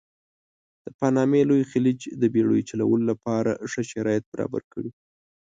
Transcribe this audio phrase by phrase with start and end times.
[0.83, 4.91] د پانامې لوی خلیج د بېړیو چلولو لپاره ښه شرایط برابر کړي.